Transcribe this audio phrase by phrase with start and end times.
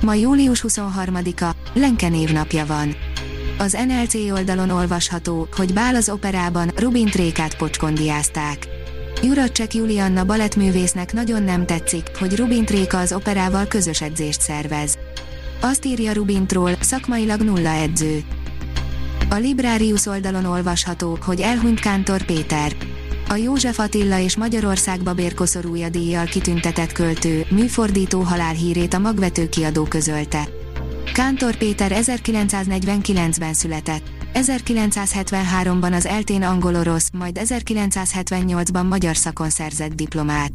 [0.00, 2.94] Ma július 23-a, Lenke névnapja van.
[3.58, 8.68] Az NLC oldalon olvasható, hogy Bál az operában Rubin Trékát pocskondiázták.
[9.22, 14.98] Juracek Julianna balettművésznek nagyon nem tetszik, hogy Rubin Tréka az operával közös edzést szervez.
[15.60, 18.20] Azt írja Rubintról, szakmailag nulla edző.
[19.30, 22.72] A Librarius oldalon olvasható, hogy elhunyt Kántor Péter.
[23.30, 30.48] A József Attila és Magyarország babérkoszorúja díjjal kitüntetett költő, műfordító halálhírét a magvető kiadó közölte.
[31.12, 34.02] Kántor Péter 1949-ben született.
[34.34, 40.52] 1973-ban az eltén angol-orosz, majd 1978-ban magyar szakon szerzett diplomát.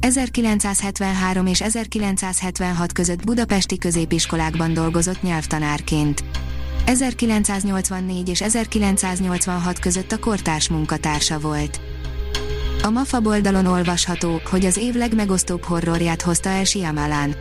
[0.00, 6.24] 1973 és 1976 között budapesti középiskolákban dolgozott nyelvtanárként.
[6.84, 11.80] 1984 és 1986 között a kortárs munkatársa volt.
[12.82, 17.34] A MAFA oldalon olvasható, hogy az év legmegosztóbb horrorját hozta el Shyamalan.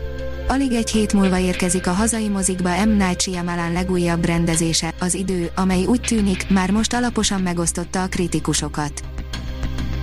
[0.47, 2.89] Alig egy hét múlva érkezik a hazai mozikba M.
[2.89, 9.03] Night Shyamalan legújabb rendezése, az idő, amely úgy tűnik, már most alaposan megosztotta a kritikusokat.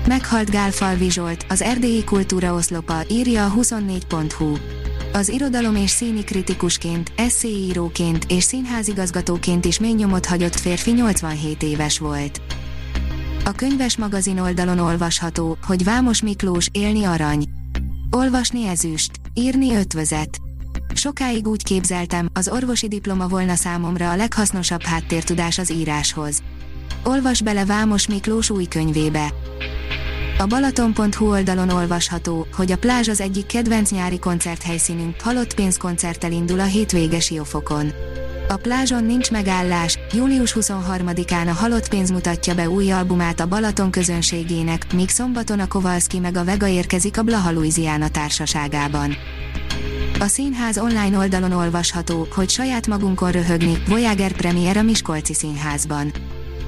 [0.07, 4.57] Meghalt Gál Falvi Zsolt, az erdélyi kultúra oszlopa, írja a 24.hu.
[5.13, 11.99] Az irodalom és színi kritikusként, eszéíróként és színházigazgatóként is mély nyomot hagyott férfi 87 éves
[11.99, 12.41] volt.
[13.47, 17.45] A könyves magazin oldalon olvasható, hogy Vámos Miklós élni arany.
[18.11, 20.39] Olvasni ezüst, írni ötvözet.
[20.95, 26.43] Sokáig úgy képzeltem, az orvosi diploma volna számomra a leghasznosabb háttértudás az íráshoz.
[27.03, 29.33] Olvas bele Vámos Miklós új könyvébe.
[30.39, 36.61] A Balaton.hu oldalon olvasható, hogy a plázs az egyik kedvenc nyári koncerthelyszínünk, halott pénzkoncerttel indul
[36.61, 37.93] a hétvége Siófokon.
[38.49, 43.91] A plázson nincs megállás, július 23-án a Halott Pénz mutatja be új albumát a Balaton
[43.91, 49.17] közönségének, míg szombaton a Kovalszki meg a Vega érkezik a Blaha Louisiana társaságában.
[50.19, 56.13] A színház online oldalon olvasható, hogy saját magunkon röhögni, Voyager premier a Miskolci Színházban.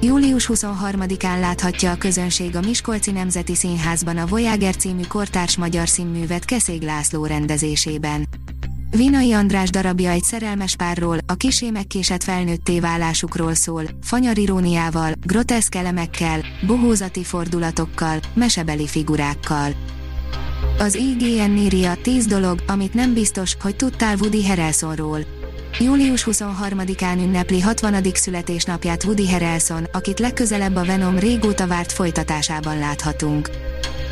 [0.01, 6.45] Július 23-án láthatja a közönség a Miskolci Nemzeti Színházban a Voyager című kortárs magyar színművet
[6.45, 8.26] Keszég László rendezésében.
[8.97, 15.75] Vinai András darabja egy szerelmes párról, a kisé megkésett felnőtté válásukról szól, fanyar iróniával, groteszk
[15.75, 19.71] elemekkel, bohózati fordulatokkal, mesebeli figurákkal.
[20.79, 25.19] Az IGN írja 10 dolog, amit nem biztos, hogy tudtál Woody Harrelsonról.
[25.79, 28.03] Július 23-án ünnepli 60.
[28.13, 33.49] születésnapját Woody Harrelson, akit legközelebb a Venom régóta várt folytatásában láthatunk.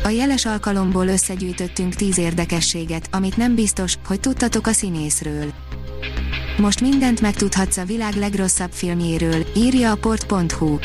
[0.06, 5.52] A jeles alkalomból összegyűjtöttünk 10 érdekességet, amit nem biztos, hogy tudtatok a színészről.
[6.58, 10.78] Most mindent megtudhatsz a világ legrosszabb filmjéről, írja a port.hu.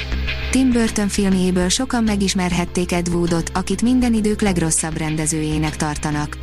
[0.52, 6.38] Tim Burton filmjéből sokan megismerhették Ed Woodot, akit minden idők legrosszabb rendezőjének tartanak.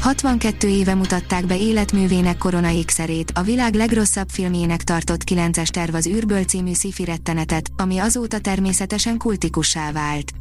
[0.00, 6.06] 62 éve mutatták be életművének Korona ékszerét, a világ legrosszabb filmjének tartott 9-es terv az
[6.06, 10.32] űrből című sci rettenetet, ami azóta természetesen kultikussá vált.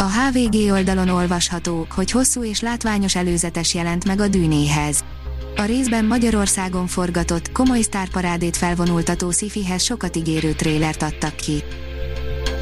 [0.00, 5.04] A HVG oldalon olvasható, hogy hosszú és látványos előzetes jelent meg a dűnéhez.
[5.56, 11.62] A részben Magyarországon forgatott, komoly sztárparádét felvonultató szifihez sokat ígérő trélert adtak ki.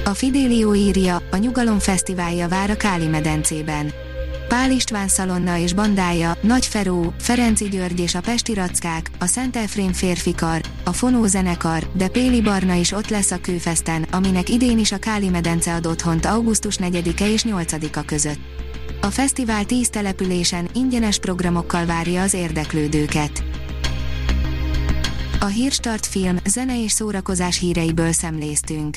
[0.04, 3.92] A Fidelio írja, a Nyugalom Fesztiválja vár a Káli medencében.
[4.48, 9.56] Pál István szalonna és bandája, Nagy Feró, Ferenci György és a Pesti Rackák, a Szent
[9.56, 14.78] Efrém férfikar, a Fonó zenekar, de Péli Barna is ott lesz a Kőfesten, aminek idén
[14.78, 18.38] is a Káli medence ad otthont augusztus 4-e és 8-a között.
[19.00, 23.44] A fesztivál 10 településen ingyenes programokkal várja az érdeklődőket.
[25.40, 28.96] A Hírstart film, zene és szórakozás híreiből szemléztünk.